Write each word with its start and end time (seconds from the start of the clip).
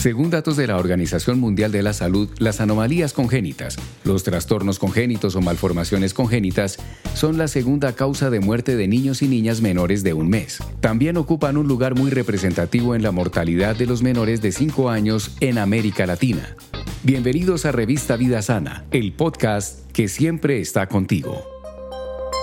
Según 0.00 0.30
datos 0.30 0.56
de 0.56 0.66
la 0.66 0.78
Organización 0.78 1.38
Mundial 1.38 1.72
de 1.72 1.82
la 1.82 1.92
Salud, 1.92 2.30
las 2.38 2.62
anomalías 2.62 3.12
congénitas, 3.12 3.76
los 4.02 4.24
trastornos 4.24 4.78
congénitos 4.78 5.36
o 5.36 5.42
malformaciones 5.42 6.14
congénitas 6.14 6.78
son 7.12 7.36
la 7.36 7.48
segunda 7.48 7.92
causa 7.94 8.30
de 8.30 8.40
muerte 8.40 8.76
de 8.76 8.88
niños 8.88 9.20
y 9.20 9.28
niñas 9.28 9.60
menores 9.60 10.02
de 10.02 10.14
un 10.14 10.30
mes. 10.30 10.60
También 10.80 11.18
ocupan 11.18 11.58
un 11.58 11.68
lugar 11.68 11.96
muy 11.96 12.10
representativo 12.10 12.94
en 12.94 13.02
la 13.02 13.12
mortalidad 13.12 13.76
de 13.76 13.84
los 13.84 14.02
menores 14.02 14.40
de 14.40 14.52
5 14.52 14.88
años 14.88 15.36
en 15.40 15.58
América 15.58 16.06
Latina. 16.06 16.56
Bienvenidos 17.02 17.66
a 17.66 17.72
Revista 17.72 18.16
Vida 18.16 18.40
Sana, 18.40 18.86
el 18.92 19.12
podcast 19.12 19.86
que 19.92 20.08
siempre 20.08 20.62
está 20.62 20.86
contigo. 20.86 21.44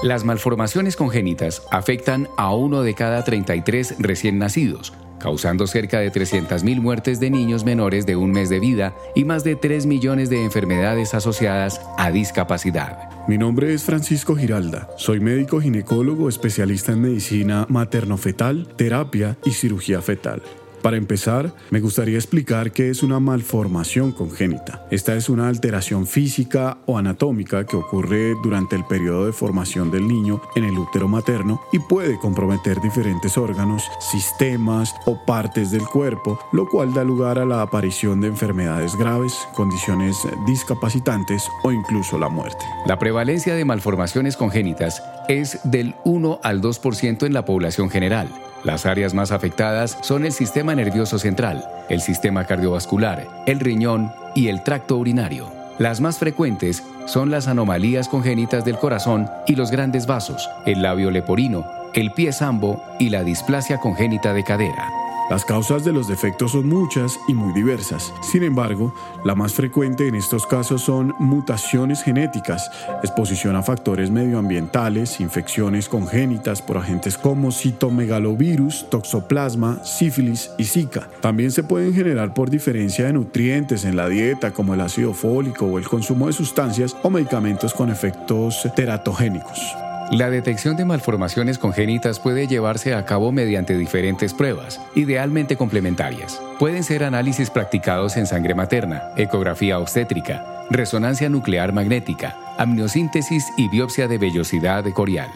Las 0.04 0.26
malformaciones 0.26 0.96
congénitas 0.96 1.64
afectan 1.72 2.28
a 2.38 2.54
uno 2.54 2.84
de 2.84 2.94
cada 2.94 3.24
33 3.24 3.96
recién 3.98 4.38
nacidos, 4.38 4.94
causando 5.20 5.68
cerca 5.68 6.00
de 6.00 6.12
300.000 6.12 6.82
muertes 6.82 7.20
de 7.20 7.30
niños 7.30 7.66
menores 7.66 8.06
de 8.06 8.16
un 8.16 8.32
mes 8.32 8.50
de 8.50 8.60
vida 8.60 8.96
y 9.16 9.26
más 9.26 9.44
de 9.44 9.56
3 9.56 9.86
millones 9.86 10.30
de 10.30 10.44
enfermedades 10.44 11.14
asociadas 11.14 11.82
a 11.98 12.12
discapacidad. 12.12 13.10
Mi 13.28 13.38
nombre 13.38 13.74
es 13.74 13.84
Francisco 13.84 14.36
Giralda. 14.36 14.90
Soy 14.98 15.20
médico 15.20 15.60
ginecólogo 15.60 16.30
especialista 16.30 16.94
en 16.94 17.02
medicina 17.02 17.66
materno-fetal, 17.70 18.68
terapia 18.76 19.38
y 19.44 19.52
cirugía 19.52 20.02
fetal. 20.02 20.42
Para 20.88 20.96
empezar, 20.96 21.54
me 21.70 21.82
gustaría 21.82 22.16
explicar 22.16 22.72
qué 22.72 22.90
es 22.90 23.04
una 23.04 23.20
malformación 23.20 24.14
congénita. 24.14 24.88
Esta 24.90 25.16
es 25.16 25.28
una 25.28 25.50
alteración 25.50 26.08
física 26.08 26.78
o 26.86 26.98
anatómica 26.98 27.66
que 27.66 27.76
ocurre 27.76 28.36
durante 28.42 28.78
el 28.78 28.86
periodo 28.86 29.26
de 29.26 29.34
formación 29.34 29.92
del 29.92 30.08
niño 30.08 30.42
en 30.56 30.64
el 30.64 30.78
útero 30.78 31.10
materno 31.10 31.62
y 31.74 31.80
puede 31.80 32.18
comprometer 32.18 32.80
diferentes 32.80 33.38
órganos, 33.38 33.84
sistemas 34.00 34.96
o 35.06 35.20
partes 35.26 35.72
del 35.72 35.84
cuerpo, 35.84 36.40
lo 36.54 36.70
cual 36.70 36.94
da 36.94 37.04
lugar 37.04 37.38
a 37.38 37.46
la 37.46 37.62
aparición 37.62 38.22
de 38.22 38.30
enfermedades 38.30 38.96
graves, 38.96 39.46
condiciones 39.56 40.16
discapacitantes 40.46 41.50
o 41.64 41.74
incluso 41.74 42.18
la 42.18 42.30
muerte. 42.30 42.64
La 42.86 42.98
prevalencia 42.98 43.56
de 43.56 43.66
malformaciones 43.66 44.38
congénitas 44.38 45.04
es 45.28 45.60
del 45.66 45.96
1 46.06 46.40
al 46.44 46.62
2% 46.62 47.26
en 47.26 47.34
la 47.34 47.44
población 47.44 47.90
general 47.90 48.30
las 48.68 48.86
áreas 48.86 49.14
más 49.14 49.32
afectadas 49.32 49.98
son 50.02 50.26
el 50.26 50.34
sistema 50.34 50.76
nervioso 50.76 51.18
central, 51.20 51.64
el 51.88 52.02
sistema 52.02 52.44
cardiovascular, 52.44 53.26
el 53.46 53.62
riñón 53.62 54.12
y 54.36 54.50
el 54.50 54.62
tracto 54.62 54.98
urinario. 54.98 55.50
Las 55.80 56.02
más 56.02 56.18
frecuentes 56.18 56.84
son 57.06 57.32
las 57.32 57.48
anomalías 57.48 58.10
congénitas 58.10 58.66
del 58.66 58.78
corazón 58.78 59.30
y 59.48 59.56
los 59.56 59.72
grandes 59.72 60.06
vasos, 60.06 60.50
el 60.66 60.82
labio 60.82 61.12
leporino, 61.12 61.66
el 61.94 62.12
pie 62.12 62.34
sambo 62.34 62.84
y 63.00 63.10
la 63.10 63.24
displasia 63.24 63.78
congénita 63.78 64.34
de 64.34 64.44
cadera. 64.44 64.97
Las 65.30 65.44
causas 65.44 65.84
de 65.84 65.92
los 65.92 66.08
defectos 66.08 66.54
son 66.54 66.70
muchas 66.70 67.20
y 67.28 67.34
muy 67.34 67.52
diversas. 67.52 68.14
Sin 68.22 68.44
embargo, 68.44 68.94
la 69.26 69.36
más 69.36 69.54
frecuente 69.54 70.08
en 70.08 70.16
estos 70.16 70.48
casos 70.48 70.82
son 70.84 71.14
mutaciones 71.20 72.02
genéticas, 72.02 72.72
exposición 73.04 73.58
a 73.58 73.62
factores 73.62 74.10
medioambientales, 74.10 75.20
infecciones 75.20 75.90
congénitas 75.90 76.62
por 76.62 76.78
agentes 76.78 77.18
como 77.18 77.52
citomegalovirus, 77.52 78.90
toxoplasma, 78.90 79.84
sífilis 79.84 80.52
y 80.58 80.64
zika. 80.64 81.10
También 81.20 81.52
se 81.52 81.64
pueden 81.64 81.94
generar 81.94 82.34
por 82.34 82.50
diferencia 82.50 83.06
de 83.06 83.14
nutrientes 83.14 83.84
en 83.84 83.98
la 83.98 84.08
dieta 84.08 84.52
como 84.52 84.76
el 84.76 84.82
ácido 84.82 85.14
fólico 85.14 85.66
o 85.66 85.78
el 85.78 85.90
consumo 85.90 86.28
de 86.28 86.34
sustancias 86.34 86.96
o 87.04 87.10
medicamentos 87.10 87.74
con 87.74 87.90
efectos 87.90 88.66
teratogénicos. 88.78 89.87
La 90.12 90.30
detección 90.30 90.78
de 90.78 90.86
malformaciones 90.86 91.58
congénitas 91.58 92.22
puede 92.22 92.48
llevarse 92.48 92.94
a 92.94 93.04
cabo 93.04 93.34
mediante 93.34 93.78
diferentes 93.78 94.34
pruebas, 94.34 94.80
idealmente 94.96 95.58
complementarias. 95.58 96.42
Pueden 96.60 96.86
ser 96.86 97.04
análisis 97.04 97.50
practicados 97.50 98.16
en 98.16 98.26
sangre 98.26 98.56
materna, 98.56 99.04
ecografía 99.18 99.78
obstétrica, 99.80 100.66
resonancia 100.70 101.28
nuclear 101.28 101.74
magnética, 101.74 102.38
amniosíntesis 102.58 103.44
y 103.58 103.68
biopsia 103.68 104.08
de 104.08 104.18
vellosidad 104.18 104.86
corial. 104.94 105.30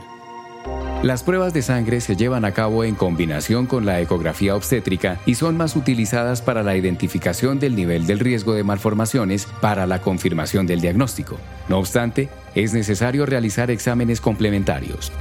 Las 1.03 1.23
pruebas 1.23 1.51
de 1.51 1.63
sangre 1.63 1.99
se 1.99 2.15
llevan 2.15 2.45
a 2.45 2.51
cabo 2.51 2.83
en 2.83 2.93
combinación 2.93 3.65
con 3.65 3.87
la 3.87 3.99
ecografía 3.99 4.55
obstétrica 4.55 5.17
y 5.25 5.33
son 5.33 5.57
más 5.57 5.75
utilizadas 5.75 6.43
para 6.43 6.61
la 6.61 6.75
identificación 6.77 7.59
del 7.59 7.75
nivel 7.75 8.05
del 8.05 8.19
riesgo 8.19 8.53
de 8.53 8.63
malformaciones 8.63 9.47
para 9.61 9.87
la 9.87 9.99
confirmación 9.99 10.67
del 10.67 10.79
diagnóstico. 10.79 11.37
No 11.69 11.79
obstante, 11.79 12.29
es 12.53 12.73
necesario 12.73 13.25
realizar 13.25 13.71
exámenes 13.71 14.21
complementarios. 14.21 15.11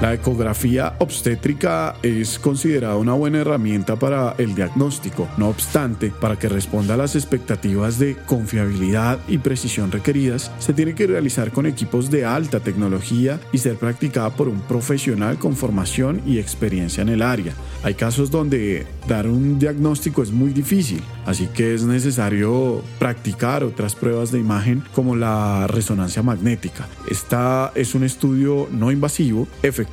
La 0.00 0.14
ecografía 0.14 0.94
obstétrica 1.00 1.96
es 2.04 2.38
considerada 2.38 2.96
una 2.96 3.14
buena 3.14 3.40
herramienta 3.40 3.96
para 3.96 4.36
el 4.38 4.54
diagnóstico. 4.54 5.26
No 5.36 5.48
obstante, 5.48 6.12
para 6.20 6.38
que 6.38 6.48
responda 6.48 6.94
a 6.94 6.96
las 6.96 7.16
expectativas 7.16 7.98
de 7.98 8.16
confiabilidad 8.26 9.18
y 9.26 9.38
precisión 9.38 9.90
requeridas, 9.90 10.52
se 10.60 10.72
tiene 10.72 10.94
que 10.94 11.08
realizar 11.08 11.50
con 11.50 11.66
equipos 11.66 12.12
de 12.12 12.24
alta 12.24 12.60
tecnología 12.60 13.40
y 13.50 13.58
ser 13.58 13.74
practicada 13.74 14.30
por 14.30 14.46
un 14.46 14.60
profesional 14.60 15.36
con 15.36 15.56
formación 15.56 16.22
y 16.24 16.38
experiencia 16.38 17.02
en 17.02 17.08
el 17.08 17.20
área. 17.20 17.52
Hay 17.82 17.94
casos 17.94 18.30
donde 18.30 18.86
dar 19.08 19.26
un 19.26 19.58
diagnóstico 19.58 20.22
es 20.22 20.30
muy 20.30 20.52
difícil, 20.52 21.02
así 21.26 21.48
que 21.48 21.74
es 21.74 21.82
necesario 21.82 22.84
practicar 23.00 23.64
otras 23.64 23.96
pruebas 23.96 24.30
de 24.30 24.38
imagen 24.38 24.84
como 24.94 25.16
la 25.16 25.66
resonancia 25.66 26.22
magnética. 26.22 26.86
Esta 27.10 27.72
es 27.74 27.96
un 27.96 28.04
estudio 28.04 28.68
no 28.70 28.92
invasivo, 28.92 29.48
efectivo 29.62 29.87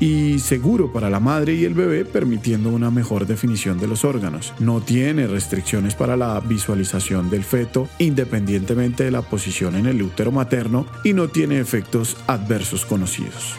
y 0.00 0.38
seguro 0.38 0.92
para 0.92 1.10
la 1.10 1.20
madre 1.20 1.54
y 1.54 1.64
el 1.64 1.74
bebé, 1.74 2.04
permitiendo 2.04 2.70
una 2.70 2.90
mejor 2.90 3.26
definición 3.26 3.78
de 3.78 3.88
los 3.88 4.04
órganos. 4.04 4.54
No 4.58 4.80
tiene 4.80 5.26
restricciones 5.26 5.94
para 5.94 6.16
la 6.16 6.38
visualización 6.40 7.30
del 7.30 7.44
feto 7.44 7.88
independientemente 7.98 9.04
de 9.04 9.10
la 9.10 9.22
posición 9.22 9.76
en 9.76 9.86
el 9.86 10.02
útero 10.02 10.32
materno 10.32 10.86
y 11.04 11.12
no 11.12 11.28
tiene 11.28 11.60
efectos 11.60 12.16
adversos 12.26 12.86
conocidos. 12.86 13.56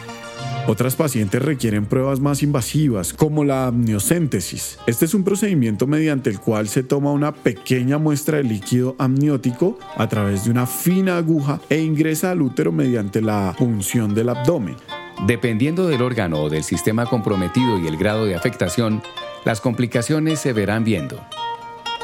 Otras 0.68 0.94
pacientes 0.94 1.42
requieren 1.42 1.86
pruebas 1.86 2.20
más 2.20 2.42
invasivas, 2.44 3.12
como 3.12 3.44
la 3.44 3.66
amniocéntesis. 3.66 4.78
Este 4.86 5.06
es 5.06 5.14
un 5.14 5.24
procedimiento 5.24 5.88
mediante 5.88 6.30
el 6.30 6.38
cual 6.38 6.68
se 6.68 6.84
toma 6.84 7.10
una 7.10 7.32
pequeña 7.32 7.98
muestra 7.98 8.36
de 8.36 8.44
líquido 8.44 8.94
amniótico 8.98 9.78
a 9.96 10.08
través 10.08 10.44
de 10.44 10.52
una 10.52 10.66
fina 10.66 11.16
aguja 11.16 11.60
e 11.68 11.80
ingresa 11.80 12.30
al 12.30 12.42
útero 12.42 12.70
mediante 12.70 13.20
la 13.20 13.54
punción 13.58 14.14
del 14.14 14.28
abdomen. 14.28 14.76
Dependiendo 15.26 15.86
del 15.86 16.02
órgano 16.02 16.42
o 16.42 16.50
del 16.50 16.64
sistema 16.64 17.06
comprometido 17.06 17.78
y 17.78 17.86
el 17.86 17.96
grado 17.96 18.24
de 18.24 18.34
afectación, 18.34 19.02
las 19.44 19.60
complicaciones 19.60 20.40
se 20.40 20.52
verán 20.52 20.84
viendo. 20.84 21.20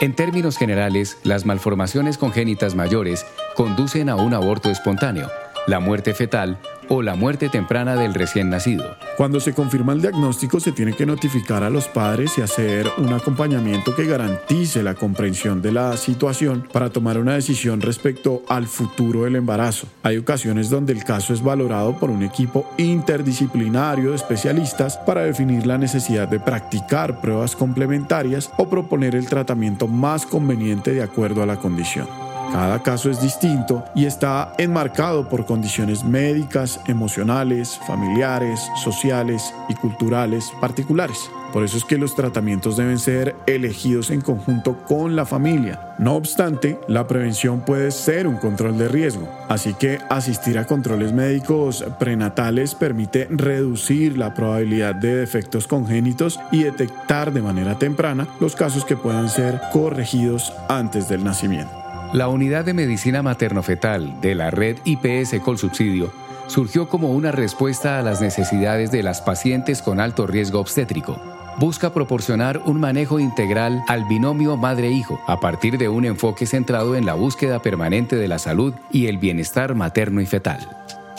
En 0.00 0.14
términos 0.14 0.56
generales, 0.56 1.18
las 1.24 1.44
malformaciones 1.44 2.18
congénitas 2.18 2.76
mayores 2.76 3.26
conducen 3.56 4.08
a 4.08 4.14
un 4.14 4.32
aborto 4.32 4.70
espontáneo, 4.70 5.28
la 5.68 5.80
muerte 5.80 6.14
fetal 6.14 6.58
o 6.88 7.02
la 7.02 7.14
muerte 7.14 7.50
temprana 7.50 7.94
del 7.94 8.14
recién 8.14 8.48
nacido. 8.48 8.96
Cuando 9.18 9.38
se 9.38 9.52
confirma 9.52 9.92
el 9.92 10.00
diagnóstico 10.00 10.58
se 10.58 10.72
tiene 10.72 10.94
que 10.94 11.04
notificar 11.04 11.62
a 11.62 11.68
los 11.68 11.86
padres 11.88 12.38
y 12.38 12.40
hacer 12.40 12.90
un 12.96 13.12
acompañamiento 13.12 13.94
que 13.94 14.06
garantice 14.06 14.82
la 14.82 14.94
comprensión 14.94 15.60
de 15.60 15.72
la 15.72 15.96
situación 15.98 16.66
para 16.72 16.88
tomar 16.88 17.18
una 17.18 17.34
decisión 17.34 17.82
respecto 17.82 18.42
al 18.48 18.66
futuro 18.66 19.24
del 19.24 19.36
embarazo. 19.36 19.86
Hay 20.02 20.16
ocasiones 20.16 20.70
donde 20.70 20.94
el 20.94 21.04
caso 21.04 21.34
es 21.34 21.42
valorado 21.42 21.98
por 21.98 22.08
un 22.08 22.22
equipo 22.22 22.70
interdisciplinario 22.78 24.10
de 24.10 24.16
especialistas 24.16 24.96
para 24.96 25.22
definir 25.22 25.66
la 25.66 25.76
necesidad 25.76 26.28
de 26.28 26.40
practicar 26.40 27.20
pruebas 27.20 27.54
complementarias 27.54 28.50
o 28.56 28.70
proponer 28.70 29.14
el 29.14 29.26
tratamiento 29.26 29.86
más 29.86 30.24
conveniente 30.24 30.94
de 30.94 31.02
acuerdo 31.02 31.42
a 31.42 31.46
la 31.46 31.56
condición. 31.56 32.27
Cada 32.52 32.82
caso 32.82 33.10
es 33.10 33.20
distinto 33.20 33.84
y 33.94 34.06
está 34.06 34.52
enmarcado 34.58 35.28
por 35.28 35.44
condiciones 35.44 36.02
médicas, 36.02 36.80
emocionales, 36.86 37.78
familiares, 37.86 38.60
sociales 38.82 39.54
y 39.68 39.74
culturales 39.74 40.50
particulares. 40.60 41.30
Por 41.52 41.62
eso 41.62 41.78
es 41.78 41.84
que 41.84 41.96
los 41.96 42.14
tratamientos 42.14 42.76
deben 42.76 42.98
ser 42.98 43.34
elegidos 43.46 44.10
en 44.10 44.20
conjunto 44.20 44.76
con 44.86 45.16
la 45.16 45.24
familia. 45.24 45.94
No 45.98 46.14
obstante, 46.14 46.78
la 46.88 47.06
prevención 47.06 47.60
puede 47.60 47.90
ser 47.90 48.26
un 48.26 48.36
control 48.36 48.76
de 48.76 48.88
riesgo, 48.88 49.28
así 49.48 49.72
que 49.74 49.98
asistir 50.10 50.58
a 50.58 50.66
controles 50.66 51.12
médicos 51.12 51.84
prenatales 51.98 52.74
permite 52.74 53.28
reducir 53.30 54.18
la 54.18 54.34
probabilidad 54.34 54.94
de 54.94 55.16
defectos 55.16 55.66
congénitos 55.66 56.38
y 56.52 56.64
detectar 56.64 57.32
de 57.32 57.42
manera 57.42 57.78
temprana 57.78 58.28
los 58.40 58.54
casos 58.54 58.84
que 58.84 58.96
puedan 58.96 59.28
ser 59.30 59.60
corregidos 59.72 60.52
antes 60.68 61.08
del 61.08 61.24
nacimiento. 61.24 61.77
La 62.12 62.28
unidad 62.28 62.64
de 62.64 62.72
medicina 62.72 63.22
materno-fetal 63.22 64.22
de 64.22 64.34
la 64.34 64.50
red 64.50 64.78
IPS 64.84 65.40
Colsubsidio 65.44 66.10
surgió 66.46 66.88
como 66.88 67.12
una 67.12 67.32
respuesta 67.32 67.98
a 67.98 68.02
las 68.02 68.22
necesidades 68.22 68.90
de 68.90 69.02
las 69.02 69.20
pacientes 69.20 69.82
con 69.82 70.00
alto 70.00 70.26
riesgo 70.26 70.58
obstétrico. 70.58 71.20
Busca 71.58 71.92
proporcionar 71.92 72.62
un 72.64 72.80
manejo 72.80 73.20
integral 73.20 73.84
al 73.88 74.06
binomio 74.06 74.56
madre-hijo 74.56 75.20
a 75.26 75.38
partir 75.38 75.76
de 75.76 75.90
un 75.90 76.06
enfoque 76.06 76.46
centrado 76.46 76.96
en 76.96 77.04
la 77.04 77.12
búsqueda 77.12 77.60
permanente 77.60 78.16
de 78.16 78.28
la 78.28 78.38
salud 78.38 78.72
y 78.90 79.08
el 79.08 79.18
bienestar 79.18 79.74
materno 79.74 80.22
y 80.22 80.26
fetal. 80.26 80.66